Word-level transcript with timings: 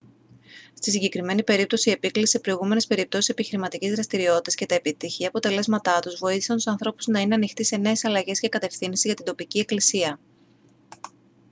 στη 0.73 0.91
συγκεκριμένη 0.91 1.43
περίπτωση 1.43 1.89
η 1.89 1.91
επίκληση 1.91 2.27
σε 2.31 2.39
προηγούμενες 2.39 2.87
περιπτώσεις 2.87 3.29
επιχειρηματικής 3.29 3.91
δραστηριότητας 3.91 4.55
και 4.55 4.65
τα 4.65 4.75
επιτυχή 4.75 5.25
αποτελέσματά 5.25 5.99
τους 5.99 6.15
βοήθησαν 6.19 6.55
τους 6.55 6.67
ανθρώπους 6.67 7.07
να 7.07 7.19
είναι 7.19 7.35
ανοιχτοί 7.35 7.63
σε 7.63 7.77
νέες 7.77 8.03
αλλαγές 8.05 8.39
και 8.39 8.49
κατευθύνσεις 8.49 9.05
για 9.05 9.13
την 9.13 9.25
τοπική 9.25 9.59
εκκλησία 9.59 10.19